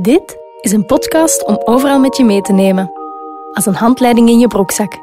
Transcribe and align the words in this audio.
Dit 0.00 0.36
is 0.60 0.72
een 0.72 0.86
podcast 0.86 1.46
om 1.46 1.60
overal 1.64 1.98
met 1.98 2.16
je 2.16 2.24
mee 2.24 2.40
te 2.40 2.52
nemen, 2.52 2.92
als 3.52 3.66
een 3.66 3.74
handleiding 3.74 4.28
in 4.28 4.38
je 4.38 4.46
broekzak. 4.46 4.98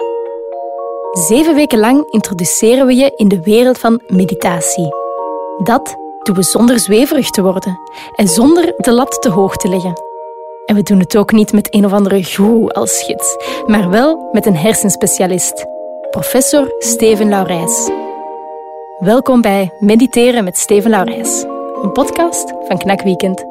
Zeven 1.11 1.55
weken 1.55 1.79
lang 1.79 2.11
introduceren 2.11 2.85
we 2.85 2.95
je 2.95 3.11
in 3.15 3.27
de 3.27 3.41
wereld 3.41 3.77
van 3.77 4.01
meditatie. 4.07 4.87
Dat 5.63 5.95
doen 6.23 6.35
we 6.35 6.43
zonder 6.43 6.79
zweverig 6.79 7.29
te 7.29 7.41
worden 7.41 7.79
en 8.15 8.27
zonder 8.27 8.73
de 8.77 8.91
lat 8.91 9.21
te 9.21 9.29
hoog 9.29 9.55
te 9.55 9.67
leggen. 9.67 9.93
En 10.65 10.75
we 10.75 10.83
doen 10.83 10.99
het 10.99 11.17
ook 11.17 11.31
niet 11.31 11.53
met 11.53 11.73
een 11.73 11.85
of 11.85 11.93
andere 11.93 12.23
goeroe 12.23 12.71
als 12.71 13.03
gids, 13.03 13.35
maar 13.65 13.89
wel 13.89 14.29
met 14.31 14.45
een 14.45 14.57
hersenspecialist, 14.57 15.65
professor 16.09 16.75
Steven 16.79 17.29
Laurijs. 17.29 17.89
Welkom 18.99 19.41
bij 19.41 19.71
Mediteren 19.79 20.43
met 20.43 20.57
Steven 20.57 20.89
Laurijs, 20.89 21.43
een 21.81 21.91
podcast 21.91 22.53
van 22.67 22.77
Knak 22.77 23.01
Weekend. 23.01 23.45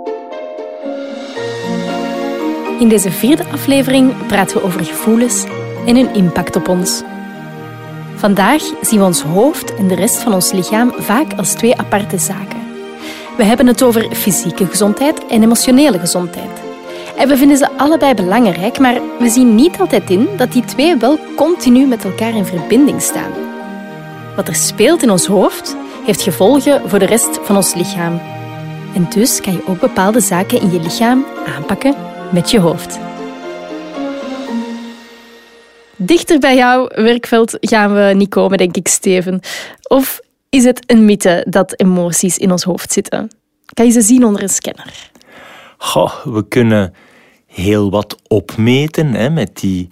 In 2.79 2.89
deze 2.89 3.11
vierde 3.11 3.45
aflevering 3.53 4.27
praten 4.27 4.57
we 4.57 4.63
over 4.63 4.85
gevoelens 4.85 5.45
en 5.87 5.97
hun 5.97 6.15
impact 6.15 6.57
op 6.57 6.69
ons. 6.69 7.03
Vandaag 8.15 8.63
zien 8.81 8.99
we 8.99 9.05
ons 9.05 9.23
hoofd 9.23 9.75
en 9.75 9.89
de 9.89 9.95
rest 9.95 10.17
van 10.17 10.35
ons 10.35 10.53
lichaam 10.53 10.93
vaak 10.97 11.33
als 11.37 11.53
twee 11.53 11.77
aparte 11.77 12.19
zaken. 12.19 12.59
We 13.37 13.45
hebben 13.45 13.67
het 13.67 13.83
over 13.83 14.15
fysieke 14.15 14.67
gezondheid 14.67 15.27
en 15.27 15.43
emotionele 15.43 15.99
gezondheid. 15.99 16.51
En 17.17 17.29
we 17.29 17.37
vinden 17.37 17.57
ze 17.57 17.71
allebei 17.77 18.15
belangrijk, 18.15 18.79
maar 18.79 19.01
we 19.19 19.29
zien 19.29 19.55
niet 19.55 19.79
altijd 19.79 20.11
in 20.11 20.29
dat 20.37 20.53
die 20.53 20.65
twee 20.65 20.97
wel 20.97 21.19
continu 21.37 21.87
met 21.87 22.05
elkaar 22.05 22.37
in 22.37 22.45
verbinding 22.45 23.03
staan. 23.03 23.33
Wat 24.37 24.49
er 24.49 24.55
speelt 24.55 25.03
in 25.03 25.11
ons 25.11 25.27
hoofd 25.27 25.77
heeft 26.05 26.23
gevolgen 26.23 26.89
voor 26.89 26.99
de 26.99 27.07
rest 27.07 27.39
van 27.43 27.57
ons 27.57 27.75
lichaam. 27.75 28.21
En 28.95 29.07
dus 29.11 29.41
kan 29.41 29.53
je 29.53 29.67
ook 29.67 29.81
bepaalde 29.81 30.21
zaken 30.21 30.61
in 30.61 30.71
je 30.71 30.81
lichaam 30.81 31.25
aanpakken 31.57 32.08
met 32.33 32.51
je 32.51 32.61
hoofd. 32.61 32.99
Dichter 35.97 36.39
bij 36.39 36.57
jouw 36.57 36.87
werkveld 36.87 37.57
gaan 37.61 37.95
we 37.95 38.15
niet 38.15 38.29
komen, 38.29 38.59
denk 38.59 38.77
ik, 38.77 38.89
Steven. 38.89 39.41
Of 39.83 40.21
is 40.49 40.65
het 40.65 40.83
een 40.87 41.05
mythe 41.05 41.47
dat 41.49 41.81
emoties 41.81 42.39
in 42.39 42.51
ons 42.51 42.63
hoofd 42.63 42.93
zitten? 42.93 43.31
Kan 43.75 43.87
je 43.87 43.93
ze 43.93 44.01
zien 44.01 44.25
onder 44.25 44.43
een 44.43 44.49
scanner? 44.49 45.11
Goh, 45.79 46.25
we 46.25 46.49
kunnen 46.49 46.95
heel 47.47 47.91
wat 47.91 48.17
opmeten 48.27 49.13
hè, 49.13 49.31
met 49.31 49.57
die 49.61 49.89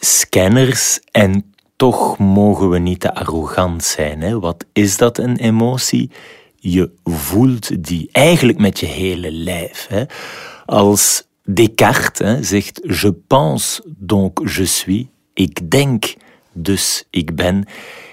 scanners 0.00 1.00
en 1.10 1.54
toch 1.76 2.18
mogen 2.18 2.70
we 2.70 2.78
niet 2.78 3.00
te 3.00 3.14
arrogant 3.14 3.84
zijn. 3.84 4.20
Hè. 4.20 4.40
Wat 4.40 4.64
is 4.72 4.96
dat, 4.96 5.18
een 5.18 5.36
emotie? 5.36 6.10
Je 6.56 6.90
voelt 7.04 7.84
die 7.84 8.08
eigenlijk 8.12 8.58
met 8.58 8.80
je 8.80 8.86
hele 8.86 9.32
lijf. 9.32 9.86
Hè. 9.88 10.04
Als 10.66 11.24
Descartes 11.44 12.48
zegt 12.48 12.80
je 12.82 13.12
pense 13.12 13.82
donc 13.96 14.50
je 14.54 14.64
suis. 14.66 15.06
Ik 15.34 15.70
denk, 15.70 16.14
dus 16.52 17.06
ik 17.10 17.34
ben. 17.34 17.64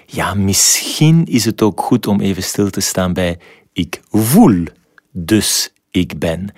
Ja, 0.05 0.33
misschien 0.33 1.25
is 1.25 1.45
het 1.45 1.61
ook 1.61 1.81
goed 1.81 2.08
om 2.08 2.21
even 2.21 2.44
stil 2.44 2.69
te 2.69 2.80
staan 2.80 3.13
bij 3.13 3.38
ik 3.73 4.02
voel, 4.09 4.63
dus 5.11 5.73
ik 5.91 6.19
ben. 6.19 6.53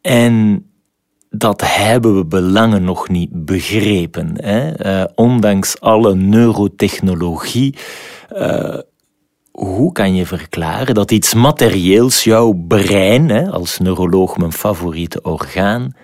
En 0.00 0.66
dat 1.30 1.62
hebben 1.64 2.16
we 2.16 2.24
belangen 2.24 2.84
nog 2.84 3.08
niet 3.08 3.44
begrepen. 3.44 4.44
Hè? 4.44 4.86
Uh, 4.86 5.04
ondanks 5.14 5.80
alle 5.80 6.14
neurotechnologie. 6.14 7.74
Uh, 8.32 8.78
hoe 9.56 9.92
kan 9.92 10.14
je 10.14 10.26
verklaren 10.26 10.94
dat 10.94 11.10
iets 11.10 11.34
materieels, 11.34 12.24
jouw 12.24 12.52
brein, 12.68 13.28
hè, 13.28 13.50
als 13.50 13.78
neuroloog 13.78 14.36
mijn 14.36 14.52
favoriete 14.52 15.22
orgaan, 15.22 15.94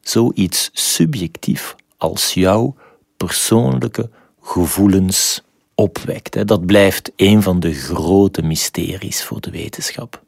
zoiets 0.00 0.70
subjectief 0.72 1.74
als 1.96 2.34
jouw 2.34 2.74
persoonlijke 3.16 4.10
gevoelens 4.40 5.42
opwekt? 5.74 6.34
Hè? 6.34 6.44
Dat 6.44 6.66
blijft 6.66 7.12
een 7.16 7.42
van 7.42 7.60
de 7.60 7.72
grote 7.72 8.42
mysteries 8.42 9.24
voor 9.24 9.40
de 9.40 9.50
wetenschap. 9.50 10.22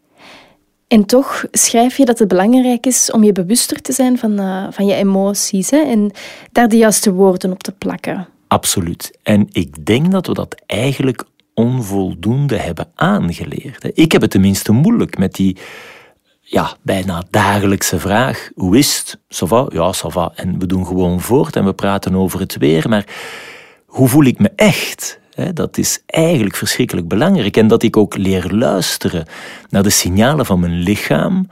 En 0.89 1.05
toch 1.05 1.45
schrijf 1.51 1.97
je 1.97 2.05
dat 2.05 2.19
het 2.19 2.29
belangrijk 2.29 2.87
is 2.87 3.11
om 3.11 3.25
je 3.25 3.33
bewuster 3.33 3.83
te 3.83 3.93
zijn 3.93 4.19
van, 4.19 4.41
uh, 4.41 4.67
van 4.71 4.87
je 4.87 4.95
emoties 4.95 5.71
hè? 5.71 5.79
en 5.79 6.11
daar 6.53 6.69
de 6.69 6.77
juiste 6.77 7.13
woorden 7.13 7.53
op 7.53 7.63
te 7.63 7.73
plakken. 7.73 8.29
Absoluut. 8.47 9.19
En 9.23 9.47
ik 9.53 9.87
denk 9.87 10.11
dat 10.11 10.27
we 10.27 10.34
dat 10.34 10.63
eigenlijk 10.67 11.25
onvoldoende 11.55 12.56
hebben 12.56 12.88
aangeleerd. 12.94 13.91
Ik 13.93 14.12
heb 14.12 14.21
het 14.21 14.31
tenminste 14.31 14.72
moeilijk 14.72 15.19
met 15.19 15.34
die 15.34 15.56
ja, 16.41 16.77
bijna 16.83 17.25
dagelijkse 17.31 17.99
vraag. 17.99 18.50
Hoe 18.55 18.78
is 18.78 18.99
het? 18.99 19.19
Ça 19.28 19.49
va? 19.49 19.66
Ja, 19.72 19.94
ça 19.94 20.09
va. 20.09 20.33
En 20.34 20.59
we 20.59 20.66
doen 20.66 20.87
gewoon 20.87 21.21
voort 21.21 21.56
en 21.56 21.65
we 21.65 21.72
praten 21.72 22.15
over 22.15 22.41
het 22.41 22.56
weer. 22.56 22.89
Maar 22.89 23.06
hoe 23.87 24.09
voel 24.09 24.25
ik 24.25 24.39
me 24.39 24.53
echt? 24.56 25.19
Dat 25.55 25.78
is 25.78 26.03
eigenlijk 26.06 26.56
verschrikkelijk 26.56 27.09
belangrijk. 27.09 27.56
En 27.56 27.66
dat 27.66 27.83
ik 27.83 27.97
ook 27.97 28.16
leer 28.16 28.50
luisteren 28.50 29.27
naar 29.69 29.83
de 29.83 29.91
signalen 29.91 30.47
van 30.47 30.60
mijn 30.60 30.78
lichaam. 30.78 31.49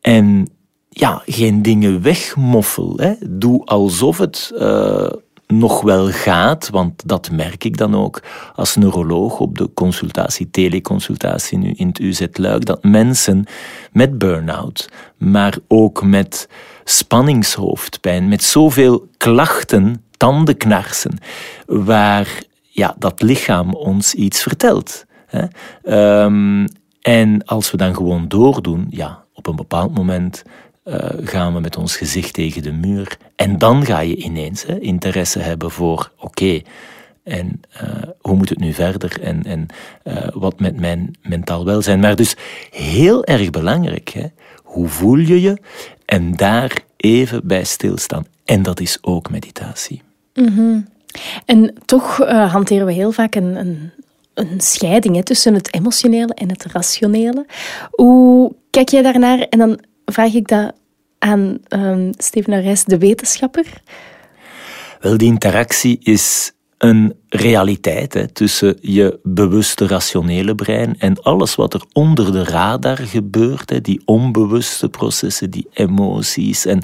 En 0.00 0.50
ja, 0.88 1.22
geen 1.26 1.62
dingen 1.62 2.02
wegmoffel. 2.02 3.00
Doe 3.28 3.64
alsof 3.64 4.18
het 4.18 4.50
uh, 4.54 5.10
nog 5.50 5.80
wel 5.80 6.10
gaat, 6.10 6.68
want 6.68 7.08
dat 7.08 7.30
merk 7.30 7.64
ik 7.64 7.76
dan 7.76 7.94
ook 7.94 8.22
als 8.54 8.76
neuroloog 8.76 9.40
op 9.40 9.58
de 9.58 9.70
consultatie, 9.74 10.50
teleconsultatie 10.50 11.58
nu 11.58 11.70
in 11.70 11.86
het 11.86 11.98
UZ 11.98 12.26
Luik, 12.32 12.64
dat 12.64 12.84
mensen 12.84 13.44
met 13.92 14.18
burn-out, 14.18 14.88
maar 15.16 15.58
ook 15.68 16.02
met 16.02 16.48
spanningshoofdpijn, 16.84 18.28
met 18.28 18.42
zoveel 18.42 19.08
klachten, 19.16 20.04
tandenknarsen, 20.16 21.18
waar 21.66 22.42
ja, 22.68 22.94
dat 22.98 23.22
lichaam 23.22 23.74
ons 23.74 24.14
iets 24.14 24.42
vertelt. 24.42 25.04
Hè. 25.26 25.44
Um, 26.24 26.66
en 27.00 27.44
als 27.44 27.70
we 27.70 27.76
dan 27.76 27.94
gewoon 27.94 28.28
doordoen, 28.28 28.86
ja, 28.90 29.24
op 29.34 29.46
een 29.46 29.56
bepaald 29.56 29.94
moment 29.94 30.42
uh, 30.84 30.94
gaan 31.24 31.54
we 31.54 31.60
met 31.60 31.76
ons 31.76 31.96
gezicht 31.96 32.32
tegen 32.32 32.62
de 32.62 32.72
muur. 32.72 33.16
En 33.36 33.58
dan 33.58 33.84
ga 33.84 34.00
je 34.00 34.16
ineens 34.16 34.66
hè, 34.66 34.78
interesse 34.78 35.38
hebben 35.38 35.70
voor, 35.70 36.12
oké, 36.18 36.60
en 37.22 37.60
uh, 37.82 38.02
hoe 38.20 38.36
moet 38.36 38.48
het 38.48 38.58
nu 38.58 38.72
verder 38.72 39.20
en, 39.20 39.42
en 39.42 39.66
uh, 40.04 40.14
wat 40.32 40.60
met 40.60 40.80
mijn 40.80 41.16
mentaal 41.22 41.64
welzijn. 41.64 42.00
Maar 42.00 42.16
dus 42.16 42.36
heel 42.70 43.24
erg 43.24 43.50
belangrijk, 43.50 44.08
hè, 44.08 44.26
hoe 44.62 44.88
voel 44.88 45.18
je 45.18 45.40
je 45.40 45.58
en 46.04 46.36
daar 46.36 46.78
even 46.96 47.46
bij 47.46 47.64
stilstaan. 47.64 48.26
En 48.44 48.62
dat 48.62 48.80
is 48.80 48.98
ook 49.00 49.30
meditatie. 49.30 50.02
-hmm. 50.54 50.86
En 51.44 51.74
toch 51.84 52.16
hanteren 52.26 52.86
we 52.86 52.92
heel 52.92 53.12
vaak 53.12 53.34
een, 53.34 53.56
een, 53.56 53.90
een 54.34 54.60
scheiding 54.60 55.16
hè, 55.16 55.22
tussen 55.22 55.54
het 55.54 55.74
emotionele 55.74 56.34
en 56.34 56.48
het 56.48 56.64
rationele. 56.64 57.46
Hoe 57.90 58.52
kijk 58.70 58.88
jij 58.88 59.02
daarnaar? 59.02 59.38
En 59.38 59.58
dan 59.58 59.80
vraag 60.12 60.34
ik 60.34 60.48
dat 60.48 60.72
aan 61.18 61.58
um, 61.68 62.10
Steven 62.16 62.52
Arres, 62.52 62.84
de 62.84 62.98
wetenschapper. 62.98 63.82
Wel, 65.00 65.16
die 65.16 65.28
interactie 65.28 65.98
is 66.02 66.52
een 66.78 67.14
realiteit 67.28 68.14
hè, 68.14 68.28
tussen 68.28 68.76
je 68.80 69.18
bewuste 69.22 69.86
rationele 69.86 70.54
brein 70.54 70.98
en 70.98 71.22
alles 71.22 71.54
wat 71.54 71.74
er 71.74 71.84
onder 71.92 72.32
de 72.32 72.44
radar 72.44 72.96
gebeurt, 72.96 73.70
hè, 73.70 73.80
die 73.80 74.02
onbewuste 74.04 74.88
processen, 74.88 75.50
die 75.50 75.68
emoties. 75.72 76.66
En 76.66 76.82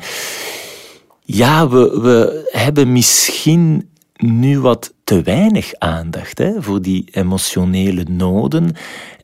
ja, 1.21 1.69
we, 1.69 2.01
we 2.01 2.49
hebben 2.53 2.93
misschien 2.93 3.89
nu 4.17 4.61
wat 4.61 4.95
te 5.05 5.23
weinig 5.23 5.73
aandacht 5.79 6.39
hè, 6.39 6.63
voor 6.63 6.83
die 6.83 7.09
emotionele 7.11 8.05
noden. 8.09 8.73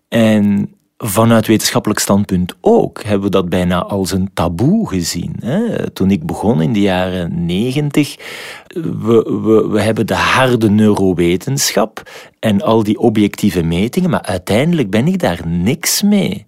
En 0.09 0.75
vanuit 1.05 1.47
wetenschappelijk 1.47 2.01
standpunt 2.01 2.55
ook 2.61 3.03
hebben 3.03 3.23
we 3.23 3.31
dat 3.31 3.49
bijna 3.49 3.83
als 3.83 4.13
een 4.13 4.31
taboe 4.35 4.89
gezien. 4.89 5.37
Hè. 5.41 5.91
Toen 5.91 6.11
ik 6.11 6.27
begon 6.27 6.63
in 6.63 6.73
de 6.73 6.81
jaren 6.81 7.47
negentig, 7.47 8.17
we, 8.75 9.41
we, 9.43 9.69
we 9.71 9.81
hebben 9.81 10.07
de 10.07 10.15
harde 10.15 10.71
neurowetenschap 10.71 12.03
en 12.39 12.63
al 12.63 12.83
die 12.83 12.99
objectieve 12.99 13.63
metingen, 13.63 14.11
maar 14.11 14.23
uiteindelijk 14.23 14.91
ben 14.91 15.07
ik 15.07 15.19
daar 15.19 15.47
niks 15.47 16.03
mee. 16.03 16.47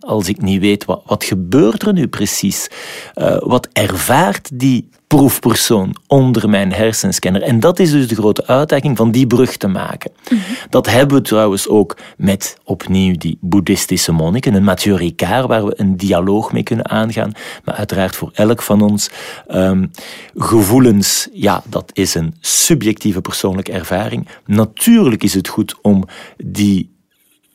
Als 0.00 0.28
ik 0.28 0.42
niet 0.42 0.60
weet 0.60 0.84
wat, 0.84 1.02
wat 1.06 1.24
gebeurt 1.24 1.82
er 1.82 1.92
nu 1.92 2.08
precies, 2.08 2.70
uh, 3.14 3.36
wat 3.38 3.68
ervaart 3.72 4.50
die 4.52 4.88
proefpersoon 5.08 5.96
onder 6.06 6.48
mijn 6.48 6.72
hersenscanner. 6.72 7.42
En 7.42 7.60
dat 7.60 7.78
is 7.78 7.90
dus 7.90 8.08
de 8.08 8.14
grote 8.14 8.46
uitdaging 8.46 8.96
van 8.96 9.10
die 9.10 9.26
brug 9.26 9.56
te 9.56 9.66
maken. 9.66 10.10
Mm 10.30 10.38
-hmm. 10.38 10.56
Dat 10.70 10.86
hebben 10.86 11.16
we 11.16 11.22
trouwens 11.22 11.68
ook 11.68 11.96
met 12.16 12.56
opnieuw 12.64 13.16
die 13.16 13.38
boeddhistische 13.40 14.12
monniken, 14.12 14.54
een 14.54 14.64
Mathieu 14.64 14.96
Ricard, 14.96 15.46
waar 15.46 15.64
we 15.64 15.72
een 15.76 15.96
dialoog 15.96 16.52
mee 16.52 16.62
kunnen 16.62 16.88
aangaan. 16.88 17.32
Maar 17.64 17.74
uiteraard 17.74 18.16
voor 18.16 18.30
elk 18.34 18.62
van 18.62 18.82
ons 18.82 19.10
um, 19.50 19.90
gevoelens, 20.36 21.28
ja, 21.32 21.62
dat 21.68 21.90
is 21.92 22.14
een 22.14 22.34
subjectieve 22.40 23.20
persoonlijke 23.20 23.72
ervaring. 23.72 24.28
Natuurlijk 24.46 25.22
is 25.22 25.34
het 25.34 25.48
goed 25.48 25.74
om 25.82 26.04
die 26.36 26.96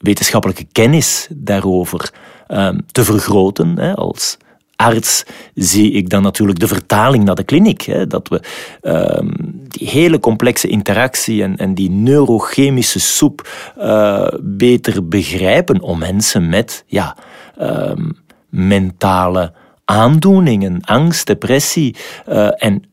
wetenschappelijke 0.04 0.66
kennis 0.72 1.28
daarover 1.30 2.14
um, 2.48 2.86
te 2.92 3.04
vergroten, 3.04 3.96
als 3.96 4.38
arts 4.76 5.24
zie 5.54 5.92
ik 5.92 6.10
dan 6.10 6.22
natuurlijk 6.22 6.60
de 6.60 6.68
vertaling 6.68 7.24
naar 7.24 7.36
de 7.36 7.44
kliniek. 7.44 8.10
Dat 8.10 8.28
we 8.28 8.42
ehm, 8.82 9.30
die 9.68 9.90
hele 9.90 10.20
complexe 10.20 10.68
interactie 10.68 11.44
en, 11.44 11.74
die 11.74 11.90
neurochemische 11.90 13.00
soep 13.00 13.50
uh, 13.78 14.28
beter 14.42 15.08
begrijpen 15.08 15.82
om 15.82 16.00
mensen 16.00 16.50
met 16.50 16.84
ja, 16.88 17.18
ehm, 17.58 18.10
mentale 18.50 19.54
aandoeningen, 19.86 20.82
angst, 20.82 21.28
depressie 21.28 21.96
uh, 22.30 22.50
en 22.56 22.84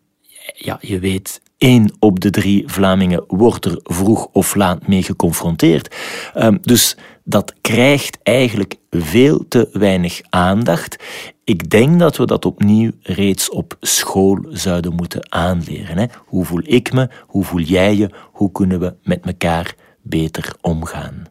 ja, 0.54 0.78
je 0.80 0.98
weet, 0.98 1.40
één 1.60 1.92
op 1.98 2.20
de 2.20 2.30
drie 2.30 2.62
Vlamingen 2.66 3.24
wordt 3.26 3.64
er 3.64 3.80
vroeg 3.82 4.28
of 4.32 4.54
laat 4.54 4.88
mee 4.88 5.02
geconfronteerd. 5.02 5.96
Um, 6.36 6.58
dus 6.62 6.96
dat 7.24 7.54
krijgt 7.60 8.18
eigenlijk 8.22 8.76
veel 8.90 9.44
te 9.48 9.68
weinig 9.72 10.20
aandacht. 10.28 10.96
Ik 11.44 11.70
denk 11.70 11.98
dat 11.98 12.16
we 12.16 12.26
dat 12.26 12.44
opnieuw 12.44 12.90
reeds 13.02 13.50
op 13.50 13.76
school 13.80 14.44
zouden 14.48 14.94
moeten 14.94 15.32
aanleren. 15.32 15.98
Hè? 15.98 16.04
Hoe 16.26 16.44
voel 16.44 16.62
ik 16.64 16.92
me? 16.92 17.08
Hoe 17.26 17.44
voel 17.44 17.60
jij 17.60 17.96
je? 17.96 18.10
Hoe 18.32 18.52
kunnen 18.52 18.80
we 18.80 18.94
met 19.02 19.26
elkaar 19.26 19.74
beter 20.02 20.54
omgaan? 20.60 21.22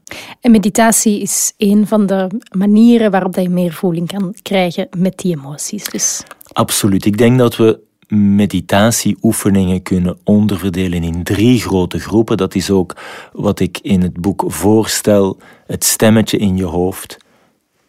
En 0.42 0.52
meditatie 0.52 1.22
is 1.22 1.54
een 1.58 1.88
van 1.88 2.06
de 2.06 2.28
manieren 2.58 3.12
waarop 3.12 3.36
je 3.36 3.50
meer 3.50 3.74
voeling 3.74 4.08
kan 4.08 4.36
krijgen 4.42 4.88
met 4.98 5.18
die 5.18 5.38
emoties. 5.38 5.84
Dus. 5.84 6.24
Absoluut. 6.52 7.06
Ik 7.06 7.18
denk 7.18 7.38
dat 7.38 7.56
we 7.56 7.88
meditatieoefeningen 8.10 9.82
kunnen 9.82 10.18
onderverdelen 10.24 11.04
in 11.04 11.24
drie 11.24 11.60
grote 11.60 12.00
groepen. 12.00 12.38
Dat 12.38 12.56
is 12.56 12.72
ook 12.72 12.96
wat 13.34 13.60
ik 13.60 13.80
in 13.82 14.02
het 14.02 14.22
boek 14.22 14.44
voorstel: 14.48 15.38
het 15.68 15.84
stemmetje 15.84 16.38
in 16.38 16.58
je 16.58 16.66
hoofd, 16.66 17.18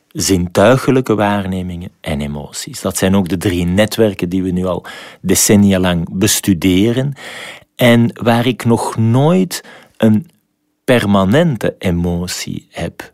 zintuigelijke 0.08 1.14
waarnemingen 1.14 1.90
en 2.00 2.20
emoties. 2.20 2.80
Dat 2.80 2.96
zijn 2.96 3.14
ook 3.14 3.28
de 3.28 3.36
drie 3.36 3.64
netwerken 3.64 4.28
die 4.28 4.42
we 4.42 4.50
nu 4.50 4.64
al 4.64 4.84
decennia 5.20 5.78
lang 5.78 6.08
bestuderen 6.12 7.12
en 7.76 8.10
waar 8.22 8.46
ik 8.46 8.64
nog 8.64 8.96
nooit 8.96 9.64
een 9.96 10.30
permanente 10.84 11.74
emotie 11.78 12.66
heb 12.70 13.12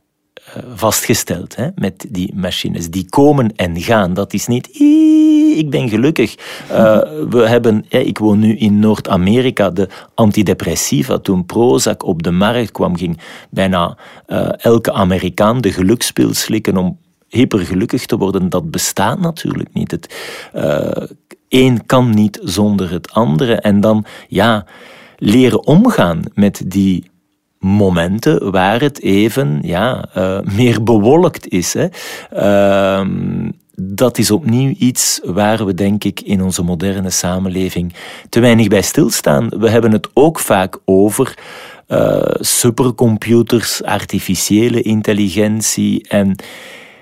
vastgesteld 0.74 1.56
hè, 1.56 1.68
met 1.74 2.06
die 2.08 2.32
machines. 2.34 2.90
Die 2.90 3.08
komen 3.08 3.56
en 3.56 3.80
gaan. 3.80 4.14
Dat 4.14 4.32
is 4.32 4.46
niet, 4.46 4.80
ik 5.56 5.70
ben 5.70 5.88
gelukkig. 5.88 6.34
Uh, 6.70 7.00
we 7.34 7.48
hebben, 7.48 7.84
ik 7.88 8.18
woon 8.18 8.38
nu 8.38 8.56
in 8.56 8.78
Noord-Amerika, 8.78 9.70
de 9.70 9.88
antidepressiva. 10.14 11.18
Toen 11.18 11.46
Prozac 11.46 12.02
op 12.02 12.22
de 12.22 12.30
markt 12.30 12.72
kwam, 12.72 12.96
ging 12.96 13.18
bijna 13.50 13.98
uh, 14.28 14.48
elke 14.56 14.92
Amerikaan 14.92 15.60
de 15.60 15.72
gelukspil 15.72 16.34
slikken 16.34 16.76
om 16.76 16.98
hypergelukkig 17.28 18.06
te 18.06 18.16
worden. 18.16 18.48
Dat 18.48 18.70
bestaat 18.70 19.20
natuurlijk 19.20 19.72
niet. 19.72 19.90
Het 19.90 20.14
een 21.48 21.86
kan 21.86 22.14
niet 22.14 22.38
zonder 22.42 22.90
het 22.90 23.12
andere. 23.12 23.54
En 23.54 23.80
dan, 23.80 24.04
ja, 24.28 24.66
leren 25.16 25.66
omgaan 25.66 26.22
met 26.34 26.62
die 26.66 27.10
momenten 27.58 28.50
waar 28.50 28.80
het 28.80 29.00
even 29.00 29.58
ja, 29.62 30.08
uh, 30.16 30.40
meer 30.40 30.82
bewolkt 30.82 31.48
is. 31.48 31.74
Hè. 31.74 31.86
Uh, 32.34 33.08
dat 33.78 34.18
is 34.18 34.30
opnieuw 34.30 34.74
iets 34.78 35.20
waar 35.24 35.66
we, 35.66 35.74
denk 35.74 36.04
ik, 36.04 36.20
in 36.20 36.42
onze 36.42 36.62
moderne 36.62 37.10
samenleving 37.10 37.94
te 38.28 38.40
weinig 38.40 38.68
bij 38.68 38.82
stilstaan. 38.82 39.48
We 39.48 39.70
hebben 39.70 39.92
het 39.92 40.08
ook 40.12 40.38
vaak 40.38 40.78
over 40.84 41.38
uh, 41.88 42.20
supercomputers, 42.32 43.82
artificiële 43.82 44.82
intelligentie 44.82 46.08
en 46.08 46.36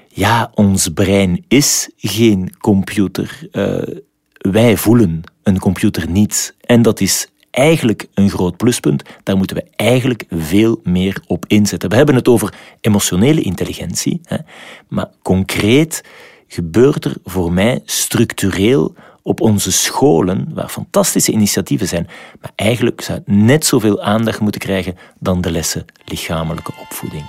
ja, 0.08 0.50
ons 0.54 0.88
brein 0.88 1.44
is 1.48 1.90
geen 1.96 2.52
computer. 2.58 3.48
Uh, 3.52 3.82
wij 4.38 4.76
voelen 4.76 5.22
een 5.42 5.58
computer 5.58 6.10
niet. 6.10 6.54
En 6.60 6.82
dat 6.82 7.00
is 7.00 7.28
eigenlijk 7.54 8.06
een 8.14 8.30
groot 8.30 8.56
pluspunt. 8.56 9.02
Daar 9.22 9.36
moeten 9.36 9.56
we 9.56 9.64
eigenlijk 9.76 10.24
veel 10.30 10.80
meer 10.82 11.22
op 11.26 11.44
inzetten. 11.46 11.90
We 11.90 11.96
hebben 11.96 12.14
het 12.14 12.28
over 12.28 12.54
emotionele 12.80 13.40
intelligentie, 13.40 14.20
hè, 14.24 14.36
maar 14.88 15.10
concreet 15.22 16.04
gebeurt 16.48 17.04
er 17.04 17.16
voor 17.24 17.52
mij 17.52 17.80
structureel 17.84 18.94
op 19.22 19.40
onze 19.40 19.72
scholen, 19.72 20.48
waar 20.54 20.68
fantastische 20.68 21.32
initiatieven 21.32 21.88
zijn, 21.88 22.08
maar 22.40 22.52
eigenlijk 22.56 23.00
zou 23.00 23.18
het 23.18 23.26
net 23.36 23.66
zoveel 23.66 24.02
aandacht 24.02 24.40
moeten 24.40 24.60
krijgen 24.60 24.96
dan 25.18 25.40
de 25.40 25.50
lessen 25.50 25.84
lichamelijke 26.04 26.72
opvoeding. 26.80 27.24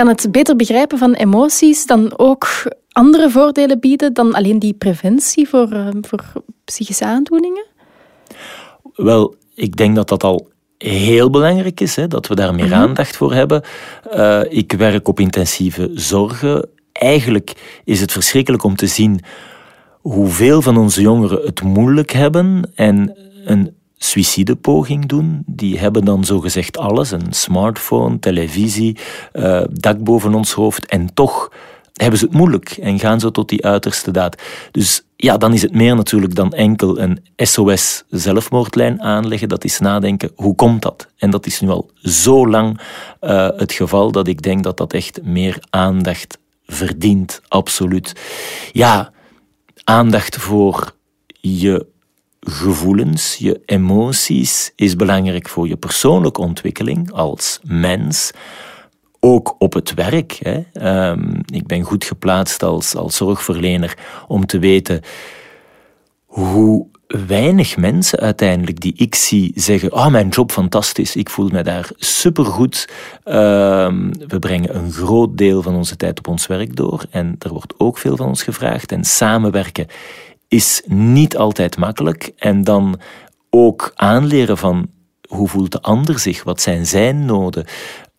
Kan 0.00 0.08
het 0.08 0.32
beter 0.32 0.56
begrijpen 0.56 0.98
van 0.98 1.12
emoties 1.12 1.86
dan 1.86 2.18
ook 2.18 2.48
andere 2.92 3.30
voordelen 3.30 3.80
bieden 3.80 4.12
dan 4.12 4.34
alleen 4.34 4.58
die 4.58 4.74
preventie 4.74 5.48
voor, 5.48 5.72
uh, 5.72 5.88
voor 6.00 6.42
psychische 6.64 7.04
aandoeningen? 7.04 7.66
Wel, 8.94 9.34
ik 9.54 9.76
denk 9.76 9.94
dat 9.96 10.08
dat 10.08 10.24
al 10.24 10.48
heel 10.78 11.30
belangrijk 11.30 11.80
is, 11.80 11.96
hè, 11.96 12.06
dat 12.06 12.26
we 12.26 12.34
daar 12.34 12.54
meer 12.54 12.66
mhm. 12.66 12.74
aandacht 12.74 13.16
voor 13.16 13.32
hebben. 13.32 13.62
Uh, 14.14 14.40
ik 14.48 14.72
werk 14.72 15.08
op 15.08 15.20
intensieve 15.20 15.90
zorgen. 15.94 16.68
Eigenlijk 16.92 17.80
is 17.84 18.00
het 18.00 18.12
verschrikkelijk 18.12 18.64
om 18.64 18.76
te 18.76 18.86
zien 18.86 19.20
hoeveel 20.00 20.62
van 20.62 20.76
onze 20.76 21.00
jongeren 21.00 21.42
het 21.44 21.62
moeilijk 21.62 22.10
hebben 22.10 22.70
en 22.74 23.16
een 23.44 23.74
suïcidepoging 24.02 25.06
doen. 25.06 25.42
Die 25.46 25.78
hebben 25.78 26.04
dan 26.04 26.24
zogezegd 26.24 26.78
alles: 26.78 27.10
een 27.10 27.32
smartphone, 27.32 28.18
televisie, 28.18 28.98
uh, 29.32 29.62
dak 29.70 29.98
boven 30.04 30.34
ons 30.34 30.52
hoofd. 30.52 30.86
En 30.86 31.14
toch 31.14 31.50
hebben 31.92 32.18
ze 32.18 32.24
het 32.24 32.34
moeilijk 32.34 32.70
en 32.70 32.98
gaan 32.98 33.20
ze 33.20 33.30
tot 33.30 33.48
die 33.48 33.64
uiterste 33.64 34.10
daad. 34.10 34.42
Dus 34.70 35.02
ja, 35.16 35.36
dan 35.36 35.52
is 35.52 35.62
het 35.62 35.72
meer 35.74 35.96
natuurlijk 35.96 36.34
dan 36.34 36.52
enkel 36.52 36.98
een 36.98 37.24
SOS-zelfmoordlijn 37.36 39.02
aanleggen. 39.02 39.48
Dat 39.48 39.64
is 39.64 39.78
nadenken, 39.78 40.30
hoe 40.34 40.54
komt 40.54 40.82
dat? 40.82 41.08
En 41.16 41.30
dat 41.30 41.46
is 41.46 41.60
nu 41.60 41.68
al 41.68 41.90
zo 41.94 42.48
lang 42.48 42.80
uh, 43.20 43.48
het 43.56 43.72
geval 43.72 44.12
dat 44.12 44.28
ik 44.28 44.42
denk 44.42 44.64
dat 44.64 44.76
dat 44.76 44.92
echt 44.92 45.22
meer 45.22 45.58
aandacht 45.70 46.38
verdient, 46.66 47.40
absoluut. 47.48 48.12
Ja, 48.72 49.12
aandacht 49.84 50.36
voor 50.36 50.94
je 51.40 51.86
gevoelens, 52.40 53.36
je 53.36 53.60
emoties 53.64 54.72
is 54.76 54.96
belangrijk 54.96 55.48
voor 55.48 55.68
je 55.68 55.76
persoonlijke 55.76 56.40
ontwikkeling 56.40 57.12
als 57.12 57.60
mens. 57.62 58.30
Ook 59.20 59.54
op 59.58 59.72
het 59.72 59.94
werk. 59.94 60.38
Hè. 60.42 60.62
Um, 61.10 61.40
ik 61.46 61.66
ben 61.66 61.82
goed 61.82 62.04
geplaatst 62.04 62.62
als, 62.62 62.94
als 62.94 63.16
zorgverlener 63.16 63.98
om 64.26 64.46
te 64.46 64.58
weten 64.58 65.00
hoe 66.26 66.86
weinig 67.06 67.76
mensen 67.76 68.18
uiteindelijk 68.18 68.80
die 68.80 68.94
ik 68.96 69.14
zie 69.14 69.52
zeggen: 69.54 69.92
Oh, 69.92 70.06
mijn 70.06 70.28
job 70.28 70.52
fantastisch, 70.52 71.16
ik 71.16 71.30
voel 71.30 71.48
me 71.48 71.62
daar 71.62 71.90
supergoed. 71.96 72.88
Uh, 73.24 73.34
we 74.26 74.38
brengen 74.38 74.76
een 74.76 74.92
groot 74.92 75.38
deel 75.38 75.62
van 75.62 75.74
onze 75.74 75.96
tijd 75.96 76.18
op 76.18 76.28
ons 76.28 76.46
werk 76.46 76.76
door 76.76 77.02
en 77.10 77.36
er 77.38 77.52
wordt 77.52 77.74
ook 77.76 77.98
veel 77.98 78.16
van 78.16 78.26
ons 78.26 78.42
gevraagd. 78.42 78.92
En 78.92 79.04
samenwerken 79.04 79.86
is 80.50 80.82
niet 80.86 81.36
altijd 81.36 81.76
makkelijk. 81.76 82.32
En 82.36 82.64
dan 82.64 83.00
ook 83.50 83.92
aanleren 83.94 84.58
van 84.58 84.86
hoe 85.28 85.48
voelt 85.48 85.72
de 85.72 85.82
ander 85.82 86.18
zich, 86.18 86.44
wat 86.44 86.60
zijn 86.60 86.86
zijn 86.86 87.24
noden. 87.24 87.64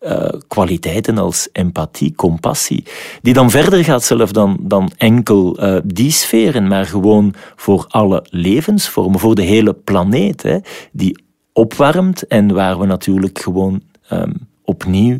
Uh, 0.00 0.28
kwaliteiten 0.48 1.18
als 1.18 1.48
empathie, 1.52 2.14
compassie, 2.14 2.84
die 3.20 3.34
dan 3.34 3.50
verder 3.50 3.84
gaat 3.84 4.04
zelf 4.04 4.32
dan, 4.32 4.58
dan 4.60 4.90
enkel 4.96 5.64
uh, 5.64 5.78
die 5.84 6.10
sferen, 6.10 6.66
maar 6.66 6.86
gewoon 6.86 7.34
voor 7.56 7.84
alle 7.88 8.24
levensvormen, 8.30 9.20
voor 9.20 9.34
de 9.34 9.42
hele 9.42 9.72
planeet, 9.72 10.42
hè, 10.42 10.58
die 10.92 11.24
opwarmt 11.52 12.26
en 12.26 12.54
waar 12.54 12.78
we 12.78 12.86
natuurlijk 12.86 13.38
gewoon 13.38 13.82
um, 14.12 14.48
opnieuw 14.64 15.18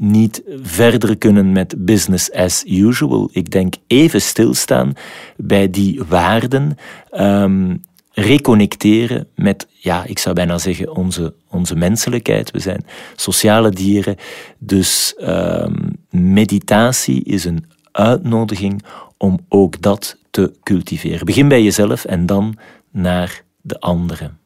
niet 0.00 0.42
verder 0.62 1.18
kunnen 1.18 1.52
met 1.52 1.84
business 1.84 2.32
as 2.32 2.64
usual. 2.66 3.28
Ik 3.32 3.50
denk 3.50 3.74
even 3.86 4.20
stilstaan 4.20 4.92
bij 5.36 5.70
die 5.70 6.02
waarden, 6.08 6.76
um, 7.12 7.80
reconnecteren 8.12 9.26
met, 9.34 9.66
ja, 9.70 10.04
ik 10.04 10.18
zou 10.18 10.34
bijna 10.34 10.58
zeggen, 10.58 10.96
onze, 10.96 11.34
onze 11.48 11.76
menselijkheid. 11.76 12.50
We 12.50 12.58
zijn 12.58 12.84
sociale 13.16 13.70
dieren, 13.70 14.16
dus 14.58 15.14
um, 15.18 15.96
meditatie 16.10 17.24
is 17.24 17.44
een 17.44 17.64
uitnodiging 17.92 18.82
om 19.16 19.38
ook 19.48 19.82
dat 19.82 20.16
te 20.30 20.52
cultiveren. 20.62 21.26
Begin 21.26 21.48
bij 21.48 21.62
jezelf 21.62 22.04
en 22.04 22.26
dan 22.26 22.58
naar 22.90 23.42
de 23.60 23.80
anderen. 23.80 24.39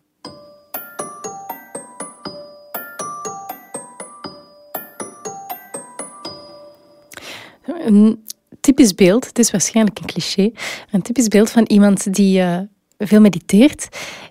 Een 7.67 8.25
typisch 8.61 8.95
beeld, 8.95 9.27
het 9.27 9.39
is 9.39 9.51
waarschijnlijk 9.51 9.99
een 9.99 10.07
cliché, 10.07 10.51
een 10.91 11.03
typisch 11.03 11.29
beeld 11.29 11.51
van 11.51 11.65
iemand 11.67 12.15
die 12.15 12.41
uh, 12.41 12.59
veel 12.99 13.21
mediteert, 13.21 13.89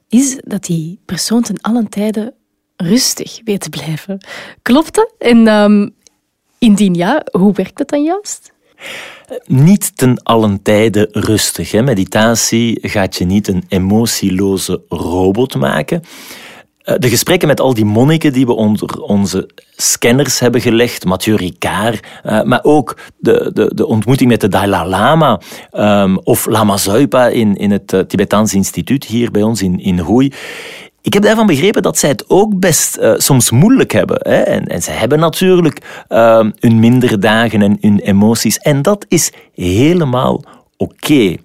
is 0.10 0.38
dat 0.46 0.64
die 0.64 1.00
persoon 1.06 1.42
ten 1.42 1.62
allen 1.62 1.90
tijde 1.90 2.34
rustig 2.76 3.42
weet 3.44 3.62
te 3.62 3.70
blijven. 3.70 4.26
Klopt 4.62 4.96
dat? 4.96 5.14
En 5.18 5.48
um, 5.48 5.96
indien 6.58 6.94
ja, 6.94 7.26
hoe 7.32 7.54
werkt 7.54 7.78
dat 7.78 7.90
dan 7.90 8.04
juist? 8.04 8.52
Niet 9.46 9.98
ten 9.98 10.24
allen 10.24 10.62
tijde 10.62 11.08
rustig. 11.12 11.72
Hè. 11.72 11.82
Meditatie 11.82 12.78
gaat 12.82 13.16
je 13.16 13.26
niet 13.26 13.48
een 13.48 13.64
emotieloze 13.68 14.82
robot 14.90 15.56
maken. 15.56 16.02
Eh, 16.84 16.96
de 16.98 17.10
gesprekken 17.10 17.48
met 17.48 17.60
al 17.60 17.74
die 17.74 17.86
monniken 17.86 18.34
die 18.34 18.46
we 18.46 18.54
onder 18.54 19.02
onze 19.02 19.50
scanners 19.76 20.40
hebben 20.40 20.62
gelegd, 20.62 21.06
Mathieu 21.06 21.36
Ricard, 21.36 22.06
uh, 22.26 22.42
maar 22.42 22.60
ook 22.64 22.98
de, 23.18 23.52
de, 23.54 23.72
de 23.76 23.86
ontmoeting 23.88 24.30
met 24.30 24.42
de 24.42 24.48
Dalai 24.48 24.90
Lama 24.90 25.40
um, 25.74 26.20
of 26.20 26.46
Lama 26.46 26.78
Zuipa 26.78 27.28
in, 27.28 27.56
in 27.56 27.72
het 27.72 27.94
uh, 27.94 28.00
Tibetaans 28.00 28.54
instituut 28.54 29.06
hier 29.06 29.32
bij 29.32 29.42
ons 29.42 29.62
in, 29.62 29.80
in. 29.80 30.32
Ik 31.02 31.14
heb 31.14 31.24
daarvan 31.24 31.46
begrepen 31.46 31.82
dat 31.82 31.98
zij 31.98 32.10
het 32.10 32.26
ook 32.28 32.60
best 32.60 33.00
soms 33.18 33.52
moeilijk 33.52 33.92
hebben. 33.92 34.18
Hè? 34.22 34.42
En, 34.42 34.66
en 34.66 34.82
zij 34.82 34.96
hebben 34.96 35.20
natuurlijk 35.20 36.06
uh, 36.10 36.46
hun 36.60 36.80
mindere 36.80 37.18
dagen 37.18 37.62
en 37.62 37.78
hun 37.82 38.00
emoties. 38.00 38.58
En 38.58 38.82
dat 38.82 39.06
is 39.08 39.32
helemaal 39.54 40.44
oké. 40.78 41.36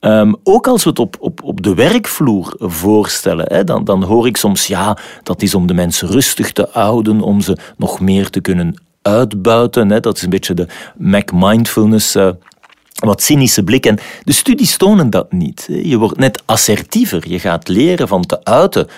Um, 0.00 0.36
ook 0.42 0.66
als 0.66 0.84
we 0.84 0.90
het 0.90 0.98
op, 0.98 1.16
op, 1.20 1.42
op 1.42 1.62
de 1.62 1.74
werkvloer 1.74 2.54
voorstellen, 2.58 3.46
hè, 3.48 3.64
dan, 3.64 3.84
dan 3.84 4.02
hoor 4.02 4.26
ik 4.26 4.36
soms, 4.36 4.66
ja, 4.66 4.98
dat 5.22 5.42
is 5.42 5.54
om 5.54 5.66
de 5.66 5.74
mensen 5.74 6.08
rustig 6.08 6.52
te 6.52 6.68
houden, 6.72 7.20
om 7.20 7.40
ze 7.40 7.56
nog 7.76 8.00
meer 8.00 8.30
te 8.30 8.40
kunnen 8.40 8.82
uitbuiten. 9.02 9.90
Hè. 9.90 10.00
Dat 10.00 10.16
is 10.16 10.22
een 10.22 10.30
beetje 10.30 10.54
de 10.54 10.66
Mac 10.96 11.32
Mindfulness. 11.32 12.16
Uh, 12.16 12.28
wat 12.94 13.22
cynische 13.22 13.62
blik. 13.62 13.86
En 13.86 13.98
de 14.22 14.32
studies 14.32 14.76
tonen 14.76 15.10
dat 15.10 15.32
niet. 15.32 15.68
Je 15.82 15.98
wordt 15.98 16.18
net 16.18 16.42
assertiever. 16.44 17.28
Je 17.28 17.38
gaat 17.38 17.68
leren 17.68 18.08
van 18.08 18.22
te 18.22 18.44
uiten. 18.44 18.88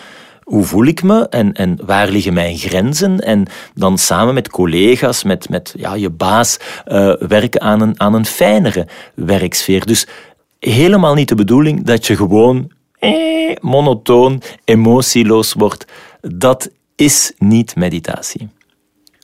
Hoe 0.46 0.64
voel 0.64 0.84
ik 0.84 1.02
me 1.02 1.28
en, 1.28 1.52
en 1.52 1.78
waar 1.84 2.08
liggen 2.08 2.32
mijn 2.32 2.56
grenzen? 2.56 3.20
En 3.20 3.46
dan 3.74 3.98
samen 3.98 4.34
met 4.34 4.48
collega's, 4.48 5.22
met, 5.22 5.48
met 5.48 5.74
ja, 5.76 5.94
je 5.94 6.10
baas, 6.10 6.58
uh, 6.86 7.14
werken 7.18 7.60
aan 7.60 7.80
een, 7.80 8.00
aan 8.00 8.14
een 8.14 8.26
fijnere 8.26 8.86
werksfeer. 9.14 9.86
Dus 9.86 10.06
helemaal 10.58 11.14
niet 11.14 11.28
de 11.28 11.34
bedoeling 11.34 11.84
dat 11.84 12.06
je 12.06 12.16
gewoon 12.16 12.70
eh, 12.98 13.56
monotoon, 13.60 14.42
emotieloos 14.64 15.52
wordt. 15.52 15.84
Dat 16.20 16.70
is 16.96 17.32
niet 17.38 17.76
meditatie. 17.76 18.48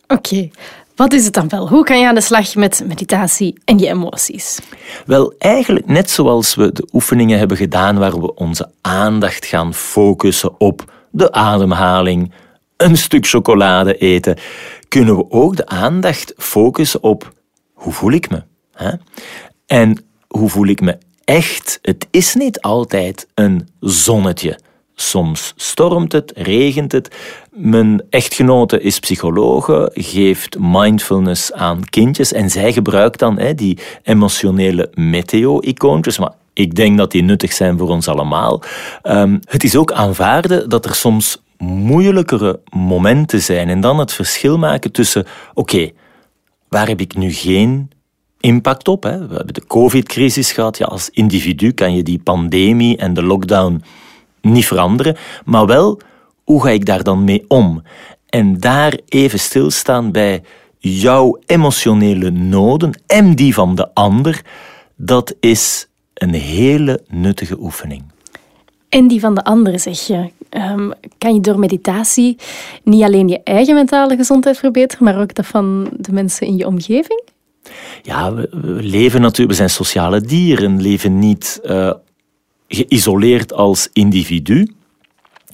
Oké, 0.07 0.50
wat 0.97 1.12
is 1.12 1.25
het 1.25 1.35
dan 1.35 1.49
wel? 1.49 1.69
Hoe 1.69 1.85
kan 1.85 2.00
je 2.00 2.07
aan 2.07 2.14
de 2.14 2.21
slag 2.21 2.55
met 2.55 2.83
meditatie 2.87 3.59
en 3.64 3.79
je 3.79 3.88
emoties? 3.88 4.59
Wel, 5.07 5.35
eigenlijk 5.38 5.87
net 5.87 6.11
zoals 6.11 6.55
we 6.55 6.73
de 6.73 6.88
oefeningen 6.93 7.38
hebben 7.38 7.57
gedaan 7.57 7.99
waar 7.99 8.21
we 8.21 8.35
onze 8.35 8.71
aandacht 8.81 9.47
gaan 9.47 9.75
focussen 9.75 10.61
op 10.61 10.91
de 11.12 11.33
ademhaling, 11.33 12.33
een 12.76 12.97
stuk 12.97 13.26
chocolade 13.26 13.97
eten, 13.97 14.37
kunnen 14.88 15.16
we 15.16 15.31
ook 15.31 15.57
de 15.57 15.66
aandacht 15.66 16.35
focussen 16.37 17.02
op 17.02 17.33
hoe 17.73 17.92
voel 17.92 18.12
ik 18.12 18.31
me? 18.31 18.42
Hè? 18.73 18.92
En 19.66 20.04
hoe 20.28 20.49
voel 20.49 20.66
ik 20.66 20.81
me 20.81 20.99
echt? 21.25 21.78
Het 21.83 22.07
is 22.11 22.35
niet 22.35 22.61
altijd 22.61 23.28
een 23.35 23.69
zonnetje. 23.81 24.59
Soms 25.09 25.52
stormt 25.56 26.12
het, 26.12 26.32
regent 26.35 26.92
het. 26.92 27.16
Mijn 27.50 28.02
echtgenote 28.11 28.80
is 28.80 28.99
psychologe, 28.99 29.90
geeft 29.94 30.56
mindfulness 30.59 31.52
aan 31.52 31.85
kindjes 31.85 32.32
en 32.32 32.50
zij 32.50 32.73
gebruikt 32.73 33.18
dan 33.18 33.38
hè, 33.38 33.54
die 33.54 33.78
emotionele 34.02 34.90
meteo-icoontjes. 34.94 36.18
Maar 36.18 36.32
ik 36.52 36.75
denk 36.75 36.99
dat 36.99 37.11
die 37.11 37.23
nuttig 37.23 37.52
zijn 37.52 37.78
voor 37.78 37.88
ons 37.88 38.09
allemaal. 38.09 38.62
Um, 39.02 39.40
het 39.44 39.64
is 39.64 39.76
ook 39.76 39.92
aanvaarden 39.92 40.68
dat 40.68 40.85
er 40.85 40.94
soms 40.94 41.42
moeilijkere 41.59 42.61
momenten 42.71 43.42
zijn 43.42 43.68
en 43.68 43.80
dan 43.80 43.99
het 43.99 44.12
verschil 44.12 44.59
maken 44.59 44.92
tussen, 44.92 45.26
oké, 45.54 45.90
waar 46.68 46.88
heb 46.88 47.00
ik 47.00 47.14
nu 47.14 47.32
geen 47.32 47.90
impact 48.40 48.88
op? 48.88 49.02
Hè? 49.02 49.26
We 49.26 49.35
hebben 49.35 49.54
de 49.54 49.66
COVID-crisis 49.66 50.52
gehad. 50.52 50.78
Ja, 50.78 50.87
als 50.87 51.11
individu 51.11 51.73
kan 51.73 51.94
je 51.94 52.02
die 52.02 52.18
pandemie 52.18 52.97
en 52.97 53.14
de 53.14 53.23
lockdown 53.23 53.82
niet 54.42 54.66
veranderen, 54.66 55.16
maar 55.44 55.66
wel 55.66 56.00
hoe 56.44 56.62
ga 56.62 56.70
ik 56.70 56.87
daar 56.87 57.02
dan 57.02 57.25
mee 57.25 57.44
om? 57.49 57.82
En 58.28 58.58
daar 58.58 58.99
even 59.08 59.38
stilstaan 59.38 60.12
bij 60.12 60.42
jouw 60.78 61.38
emotionele 61.46 62.30
noden 62.30 63.02
en 63.06 63.34
die 63.34 63.54
van 63.54 63.75
de 63.75 63.94
ander, 63.94 64.42
dat 64.96 65.34
is 65.40 65.88
een 66.14 66.34
hele 66.34 67.02
nuttige 67.08 67.56
oefening. 67.61 68.02
En 68.88 69.08
die 69.08 69.20
van 69.20 69.34
de 69.34 69.44
ander, 69.44 69.80
zeg 69.80 70.00
je. 70.06 70.30
Um, 70.50 70.92
kan 71.18 71.34
je 71.34 71.40
door 71.40 71.58
meditatie 71.58 72.37
niet 72.82 73.02
alleen 73.02 73.28
je 73.28 73.40
eigen 73.42 73.75
mentale 73.75 74.16
gezondheid 74.16 74.58
verbeteren, 74.58 75.04
maar 75.04 75.20
ook 75.20 75.34
dat 75.34 75.46
van 75.46 75.88
de 75.96 76.12
mensen 76.12 76.46
in 76.46 76.56
je 76.56 76.66
omgeving? 76.66 77.22
Ja, 78.02 78.34
we, 78.34 78.49
leven 78.80 79.20
natuurlijk, 79.20 79.50
we 79.50 79.56
zijn 79.56 79.70
sociale 79.70 80.20
dieren, 80.20 80.80
leven 80.80 81.18
niet 81.18 81.61
uh, 81.64 81.92
geïsoleerd 82.75 83.52
als 83.52 83.88
individu. 83.93 84.73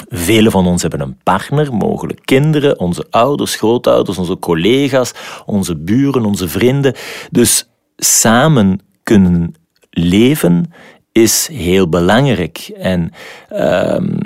Velen 0.09 0.53
van 0.53 0.67
ons 0.67 0.83
hebben 0.83 1.01
een 1.01 1.19
partner, 1.23 1.75
mogelijk 1.75 2.21
kinderen, 2.25 2.79
onze 2.79 3.07
ouders, 3.11 3.57
grootouders, 3.57 4.19
onze 4.19 4.39
collega's, 4.39 5.13
onze 5.47 5.77
buren, 5.77 6.25
onze 6.25 6.49
vrienden. 6.49 6.95
Dus 7.31 7.69
samen 7.97 8.81
kunnen 9.03 9.55
leven 9.91 10.73
is 11.13 11.49
heel 11.53 11.89
belangrijk. 11.89 12.59
En 12.77 13.13
um, 13.53 14.19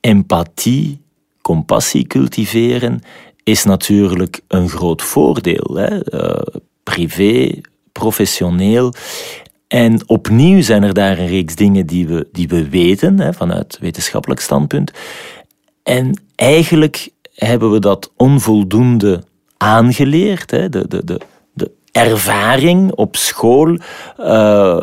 empathie, 0.00 1.00
compassie 1.42 2.06
cultiveren 2.06 3.00
is 3.44 3.64
natuurlijk 3.64 4.40
een 4.48 4.68
groot 4.68 5.02
voordeel. 5.02 5.74
Hè? 5.74 6.14
Uh, 6.14 6.60
privé, 6.82 7.60
professioneel. 7.92 8.94
En 9.70 10.08
opnieuw 10.08 10.62
zijn 10.62 10.82
er 10.82 10.94
daar 10.94 11.18
een 11.18 11.26
reeks 11.26 11.54
dingen 11.54 11.86
die 11.86 12.06
we, 12.06 12.28
die 12.32 12.48
we 12.48 12.68
weten 12.68 13.20
hè, 13.20 13.32
vanuit 13.32 13.78
wetenschappelijk 13.80 14.40
standpunt. 14.40 14.92
En 15.82 16.22
eigenlijk 16.34 17.08
hebben 17.34 17.70
we 17.70 17.78
dat 17.78 18.12
onvoldoende 18.16 19.22
aangeleerd. 19.56 20.50
Hè. 20.50 20.68
De, 20.68 20.88
de, 20.88 21.04
de, 21.04 21.20
de 21.52 21.70
ervaring 21.92 22.92
op 22.92 23.16
school, 23.16 23.68
uh, 23.68 23.78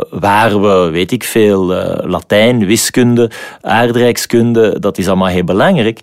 waar 0.09 0.61
we, 0.61 0.89
weet 0.91 1.11
ik 1.11 1.23
veel, 1.23 1.73
uh, 1.73 2.09
Latijn, 2.09 2.65
wiskunde, 2.65 3.31
aardrijkskunde, 3.61 4.79
dat 4.79 4.97
is 4.97 5.07
allemaal 5.07 5.27
heel 5.27 5.43
belangrijk. 5.43 5.99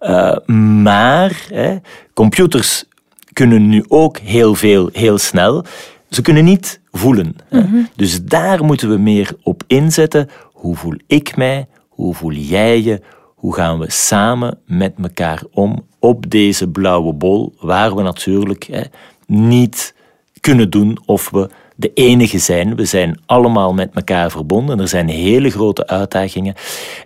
Uh, 0.00 0.36
maar 0.82 1.46
hè, 1.52 1.76
computers 2.14 2.84
kunnen 3.32 3.68
nu 3.68 3.84
ook 3.88 4.18
heel 4.18 4.54
veel, 4.54 4.88
heel 4.92 5.18
snel. 5.18 5.64
Ze 6.10 6.22
kunnen 6.22 6.44
niet 6.44 6.80
voelen. 6.98 7.36
Mhm. 7.50 7.76
Dus 7.96 8.24
daar 8.24 8.64
moeten 8.64 8.88
we 8.90 8.98
meer 8.98 9.30
op 9.42 9.62
inzetten. 9.66 10.28
Hoe 10.52 10.76
voel 10.76 10.94
ik 11.06 11.36
mij? 11.36 11.66
Hoe 11.88 12.14
voel 12.14 12.32
jij 12.32 12.82
je? 12.82 13.00
Hoe 13.34 13.54
gaan 13.54 13.78
we 13.78 13.90
samen 13.90 14.58
met 14.66 14.92
elkaar 15.02 15.42
om 15.50 15.84
op 15.98 16.30
deze 16.30 16.68
blauwe 16.68 17.12
bol, 17.12 17.54
waar 17.60 17.94
we 17.94 18.02
natuurlijk 18.02 18.64
hè, 18.64 18.82
niet 19.26 19.94
kunnen 20.40 20.70
doen 20.70 20.98
of 21.04 21.30
we 21.30 21.50
de 21.78 21.92
enige 21.94 22.38
zijn. 22.38 22.76
We 22.76 22.84
zijn 22.84 23.20
allemaal 23.26 23.74
met 23.74 23.90
elkaar 23.94 24.30
verbonden. 24.30 24.80
Er 24.80 24.88
zijn 24.88 25.08
hele 25.08 25.50
grote 25.50 25.86
uitdagingen. 25.86 26.54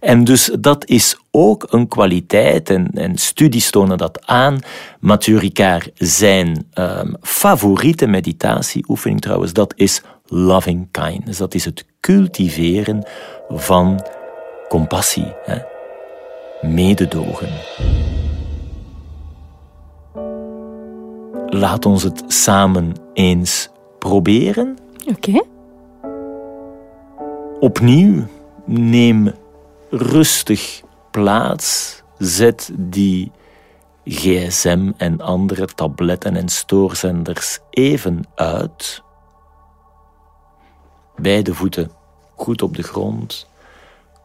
En 0.00 0.24
dus 0.24 0.50
dat 0.60 0.86
is 0.86 1.16
ook 1.30 1.66
een 1.70 1.88
kwaliteit, 1.88 2.70
en, 2.70 2.90
en 2.94 3.18
studies 3.18 3.70
tonen 3.70 3.98
dat 3.98 4.26
aan. 4.26 4.58
Mathieu 5.00 5.38
Ricard, 5.38 5.90
zijn 5.94 6.66
um, 6.74 7.16
favoriete 7.20 8.06
meditatieoefening 8.06 9.20
trouwens, 9.20 9.52
dat 9.52 9.72
is 9.76 10.02
loving 10.26 10.88
kindness. 10.90 11.38
Dat 11.38 11.54
is 11.54 11.64
het 11.64 11.84
cultiveren 12.00 13.06
van 13.48 14.06
compassie, 14.68 15.32
hè? 15.44 15.58
mededogen. 16.60 17.48
Laat 21.46 21.86
ons 21.86 22.02
het 22.02 22.22
samen 22.26 22.92
eens 23.12 23.71
proberen. 24.02 24.78
Oké. 25.08 25.42
Opnieuw, 27.60 28.26
neem 28.64 29.32
rustig 29.90 30.82
plaats. 31.10 32.02
Zet 32.18 32.70
die 32.74 33.32
gsm 34.04 34.90
en 34.96 35.20
andere 35.20 35.66
tabletten 35.66 36.36
en 36.36 36.48
stoorzenders 36.48 37.58
even 37.70 38.24
uit. 38.34 39.02
Beide 41.16 41.54
voeten 41.54 41.90
goed 42.34 42.62
op 42.62 42.76
de 42.76 42.82
grond. 42.82 43.46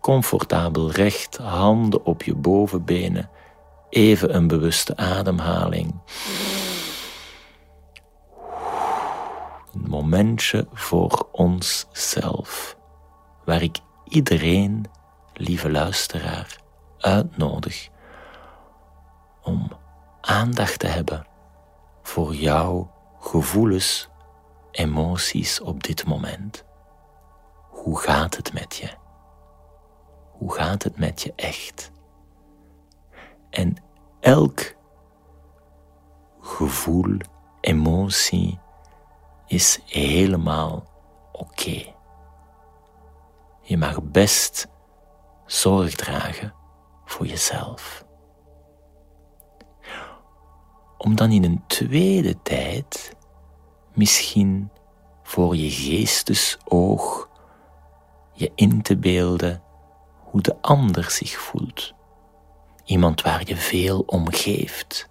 Comfortabel 0.02 0.92
recht, 0.92 1.38
handen 1.38 2.06
op 2.06 2.24
je 2.24 2.36
bovenbenen. 2.36 3.30
Even 3.90 4.36
een 4.36 4.48
bewuste 4.48 4.98
ademhaling. 4.98 5.94
Momentje 10.10 10.68
voor 10.74 11.28
onszelf, 11.32 12.78
waar 13.46 13.62
ik 13.62 13.80
iedereen, 14.04 14.86
lieve 15.34 15.72
luisteraar, 15.72 16.62
uitnodig 16.98 17.90
om 19.44 19.72
aandacht 20.22 20.80
te 20.80 20.88
hebben 20.88 21.28
voor 22.02 22.36
jouw 22.36 22.92
gevoelens, 23.20 24.10
emoties 24.72 25.62
op 25.62 25.84
dit 25.84 26.06
moment. 26.06 26.64
Hoe 27.70 28.00
gaat 28.00 28.36
het 28.36 28.54
met 28.54 28.76
je? 28.76 28.90
Hoe 30.32 30.54
gaat 30.54 30.84
het 30.84 30.98
met 30.98 31.22
je 31.22 31.34
echt? 31.36 31.92
En 33.50 33.76
elk 34.20 34.76
gevoel, 36.40 37.18
emotie 37.62 38.60
is 39.48 39.80
helemaal 39.86 40.84
oké. 41.32 41.96
Je 43.62 43.78
mag 43.78 44.04
best 44.04 44.68
zorg 45.46 45.96
dragen 45.96 46.54
voor 47.06 47.26
jezelf. 47.26 48.06
Om 50.98 51.16
dan 51.16 51.32
in 51.32 51.44
een 51.44 51.64
tweede 51.68 52.42
tijd 52.42 53.16
misschien 53.94 54.72
voor 55.24 55.56
je 55.56 55.70
geestesoog 55.70 57.30
je 58.34 58.52
in 58.56 58.82
te 58.82 58.98
beelden 58.98 59.64
hoe 60.20 60.42
de 60.42 60.62
ander 60.62 61.12
zich 61.12 61.38
voelt. 61.38 61.94
Iemand 62.86 63.22
waar 63.22 63.48
je 63.48 63.56
veel 63.56 64.00
om 64.00 64.32
geeft. 64.32 65.10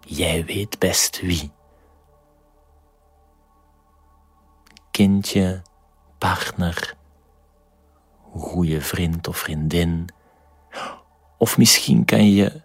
Jij 0.00 0.44
weet 0.44 0.78
best 0.78 1.20
wie. 1.20 1.55
Kindje, 4.96 5.62
partner, 6.18 6.96
goede 8.32 8.80
vriend 8.80 9.28
of 9.28 9.36
vriendin. 9.36 10.08
Of 11.38 11.58
misschien 11.58 12.04
kan 12.04 12.30
je 12.30 12.62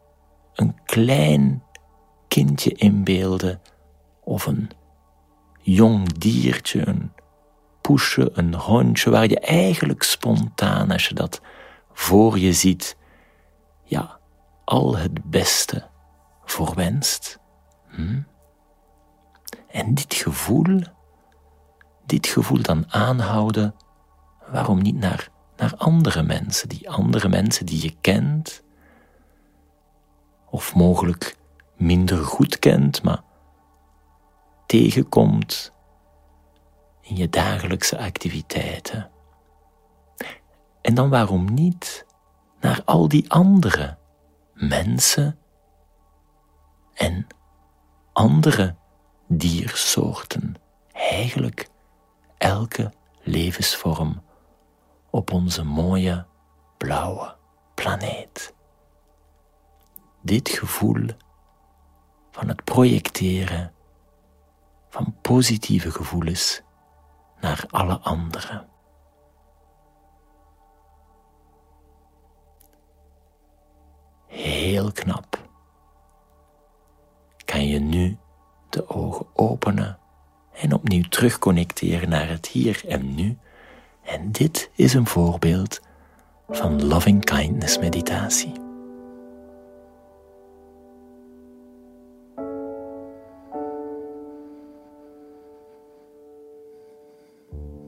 een 0.54 0.84
klein 0.86 1.64
kindje 2.28 2.74
inbeelden 2.74 3.62
of 4.24 4.46
een 4.46 4.70
jong 5.60 6.14
diertje, 6.14 6.88
een 6.88 7.12
poesje, 7.82 8.30
een 8.34 8.54
hondje, 8.54 9.10
waar 9.10 9.30
je 9.30 9.40
eigenlijk 9.40 10.04
spontaan, 10.04 10.92
als 10.92 11.08
je 11.08 11.14
dat 11.14 11.42
voor 11.94 12.40
je 12.40 12.54
ziet, 12.54 12.98
ja, 13.84 14.20
al 14.66 14.98
het 14.98 15.30
beste 15.30 15.88
voor 16.46 16.76
wenst. 16.76 17.40
Hm? 17.88 18.22
En 19.68 19.94
dit 19.94 20.14
gevoel, 20.14 20.80
dit 22.12 22.28
gevoel 22.28 22.62
dan 22.62 22.86
aanhouden, 22.94 23.76
waarom 24.48 24.82
niet 24.82 24.96
naar, 24.96 25.30
naar 25.58 25.74
andere 25.78 26.24
mensen, 26.24 26.70
die 26.70 26.90
andere 26.90 27.30
mensen 27.30 27.66
die 27.66 27.82
je 27.82 27.96
kent, 28.02 28.64
of 30.50 30.76
mogelijk 30.76 31.36
minder 31.78 32.18
goed 32.18 32.60
kent, 32.60 33.04
maar 33.04 33.22
tegenkomt 34.66 35.74
in 37.02 37.16
je 37.16 37.30
dagelijkse 37.30 37.98
activiteiten. 37.98 39.10
En 40.82 40.94
dan 40.94 41.10
waarom 41.10 41.54
niet 41.54 42.06
naar 42.60 42.82
al 42.86 43.08
die 43.08 43.32
andere 43.32 43.98
mensen 44.54 45.38
en 46.94 47.28
andere 48.14 48.76
diersoorten, 49.28 50.56
eigenlijk 50.92 51.71
elke 52.42 52.92
levensvorm 53.22 54.24
op 55.10 55.32
onze 55.32 55.64
mooie 55.64 56.26
blauwe 56.78 57.36
planeet. 57.76 58.54
Dit 60.22 60.50
gevoel 60.50 61.08
van 62.32 62.48
het 62.48 62.64
projecteren 62.64 63.74
van 64.90 65.16
positieve 65.22 65.92
gevoelens 65.92 66.62
naar 67.40 67.66
alle 67.70 68.00
anderen. 68.00 68.70
Heel 74.28 74.92
knap. 74.92 75.50
Kan 77.46 77.68
je 77.68 77.80
nu 77.80 78.18
de 78.70 78.90
ogen 78.90 79.26
openen 79.34 80.01
en 80.62 80.74
opnieuw 80.74 81.04
terugconnecteren 81.10 82.10
naar 82.10 82.30
het 82.30 82.48
hier 82.48 82.82
en 82.88 83.16
nu. 83.16 83.38
En 84.04 84.32
dit 84.32 84.70
is 84.76 84.94
een 84.94 85.08
voorbeeld 85.08 85.82
van 86.50 86.86
loving 86.86 87.26
kindness 87.26 87.80
meditatie. 87.80 88.52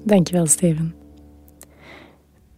Dankjewel, 0.06 0.46
Steven. 0.46 0.96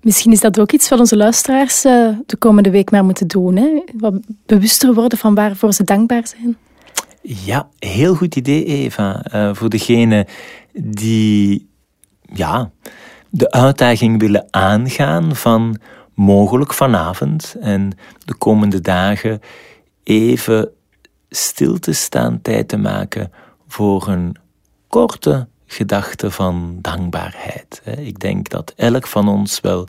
Misschien 0.01 0.31
is 0.31 0.39
dat 0.39 0.59
ook 0.59 0.71
iets 0.71 0.89
wat 0.89 0.99
onze 0.99 1.17
luisteraars 1.17 1.85
uh, 1.85 2.17
de 2.25 2.37
komende 2.37 2.69
week 2.69 2.91
maar 2.91 3.05
moeten 3.05 3.27
doen. 3.27 3.55
Hè? 3.55 3.83
Wat 3.93 4.13
bewuster 4.45 4.93
worden 4.93 5.17
van 5.17 5.35
waarvoor 5.35 5.73
ze 5.73 5.83
dankbaar 5.83 6.27
zijn. 6.27 6.57
Ja, 7.27 7.69
heel 7.79 8.15
goed 8.15 8.35
idee, 8.35 8.65
Eva. 8.65 9.25
Uh, 9.33 9.55
voor 9.55 9.69
degene 9.69 10.27
die 10.73 11.69
ja, 12.21 12.71
de 13.29 13.51
uitdaging 13.51 14.19
willen 14.19 14.47
aangaan 14.49 15.35
van 15.35 15.79
mogelijk 16.13 16.73
vanavond 16.73 17.55
en 17.59 17.97
de 18.25 18.35
komende 18.35 18.81
dagen 18.81 19.41
even 20.03 20.69
stil 21.29 21.79
te 21.79 21.93
staan, 21.93 22.41
tijd 22.41 22.67
te 22.67 22.77
maken 22.77 23.31
voor 23.67 24.07
een 24.07 24.35
korte 24.87 25.47
gedachte 25.65 26.31
van 26.31 26.77
dankbaarheid. 26.81 27.81
Ik 27.97 28.19
denk 28.19 28.49
dat 28.49 28.73
elk 28.75 29.07
van 29.07 29.27
ons 29.27 29.61
wel 29.61 29.87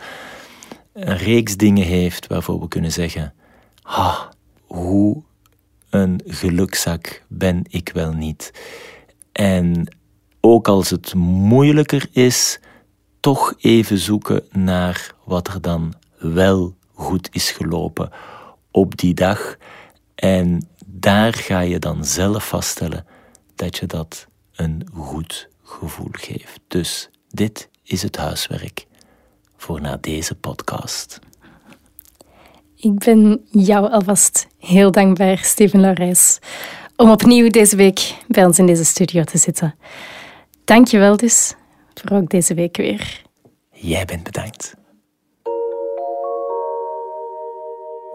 een 0.93 1.17
reeks 1.17 1.57
dingen 1.57 1.85
heeft 1.85 2.27
waarvoor 2.27 2.61
we 2.61 2.69
kunnen 2.69 2.93
zeggen: 2.93 3.35
ah, 3.83 4.21
hoe 4.65 5.23
een 5.91 6.21
gelukzak 6.25 7.23
ben 7.29 7.63
ik 7.69 7.91
wel 7.95 8.13
niet. 8.13 8.53
En 9.33 9.97
ook 10.41 10.69
als 10.69 10.91
het 10.91 11.15
moeilijker 11.15 12.09
is, 12.13 12.61
toch 13.21 13.55
even 13.59 13.99
zoeken 13.99 14.45
naar 14.51 15.15
wat 15.25 15.49
er 15.49 15.61
dan 15.61 15.95
wel 16.19 16.77
goed 16.93 17.29
is 17.33 17.51
gelopen 17.51 18.11
op 18.71 18.97
die 18.97 19.15
dag. 19.15 19.57
En 20.15 20.69
daar 20.87 21.35
ga 21.35 21.61
je 21.61 21.79
dan 21.79 22.05
zelf 22.05 22.49
vaststellen 22.49 23.07
dat 23.55 23.77
je 23.77 23.87
dat 23.87 24.27
een 24.55 24.89
goed 24.93 25.49
gevoel 25.63 26.09
geeft. 26.13 26.61
Dus 26.69 27.11
dit 27.29 27.69
is 27.83 28.03
het 28.03 28.17
huiswerk 28.17 28.87
voor 29.57 29.81
na 29.81 29.97
deze 29.97 30.35
podcast. 30.35 31.19
Ik 32.87 32.99
ben 32.99 33.47
jou 33.51 33.91
alvast 33.91 34.47
heel 34.59 34.91
dankbaar, 34.91 35.39
Steven 35.39 35.81
Laurijs, 35.81 36.39
om 36.97 37.11
opnieuw 37.11 37.49
deze 37.51 37.77
week 37.77 38.15
bij 38.29 38.45
ons 38.45 38.59
in 38.59 38.67
deze 38.67 38.85
studio 38.85 39.25
te 39.25 39.39
zitten. 39.39 39.75
Dank 40.65 40.87
je 40.87 40.99
wel 40.99 41.17
dus 41.17 41.55
voor 41.95 42.17
ook 42.17 42.29
deze 42.31 42.55
week 42.55 42.77
weer. 42.77 43.23
Jij 43.73 44.05
bent 44.05 44.23
bedankt. 44.23 44.75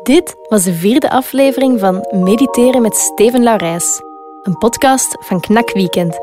Dit 0.03 0.36
was 0.49 0.63
de 0.63 0.73
vierde 0.73 1.10
aflevering 1.10 1.79
van 1.79 2.07
Mediteren 2.12 2.81
met 2.81 2.95
Steven 2.95 3.43
Laurijs, 3.43 4.01
een 4.43 4.57
podcast 4.57 5.17
van 5.19 5.39
Knak 5.39 5.73
Weekend 5.73 6.19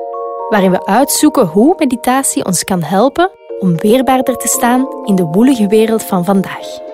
waarin 0.48 0.70
we 0.70 0.86
uitzoeken 0.86 1.46
hoe 1.46 1.74
meditatie 1.78 2.44
ons 2.44 2.64
kan 2.64 2.82
helpen 2.82 3.30
om 3.58 3.76
weerbaarder 3.76 4.36
te 4.36 4.48
staan 4.48 4.88
in 5.04 5.14
de 5.14 5.24
woelige 5.24 5.66
wereld 5.66 6.02
van 6.02 6.24
vandaag. 6.24 6.87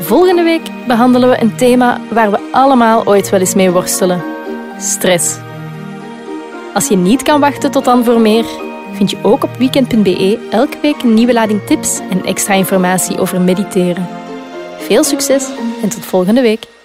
Volgende 0.00 0.42
week 0.42 0.62
behandelen 0.86 1.28
we 1.28 1.40
een 1.40 1.56
thema 1.56 2.00
waar 2.10 2.30
we 2.30 2.38
allemaal 2.52 3.06
ooit 3.06 3.30
wel 3.30 3.40
eens 3.40 3.54
mee 3.54 3.70
worstelen: 3.70 4.22
stress. 4.78 5.36
Als 6.74 6.88
je 6.88 6.96
niet 6.96 7.22
kan 7.22 7.40
wachten 7.40 7.70
tot 7.70 7.84
dan 7.84 8.04
voor 8.04 8.20
meer, 8.20 8.44
vind 8.92 9.10
je 9.10 9.16
ook 9.22 9.44
op 9.44 9.56
weekend.be 9.56 10.48
elke 10.50 10.76
week 10.82 11.02
een 11.02 11.14
nieuwe 11.14 11.32
lading 11.32 11.66
tips 11.66 12.00
en 12.10 12.24
extra 12.24 12.54
informatie 12.54 13.18
over 13.18 13.40
mediteren. 13.40 14.06
Veel 14.78 15.04
succes 15.04 15.48
en 15.82 15.88
tot 15.88 16.04
volgende 16.04 16.40
week. 16.40 16.75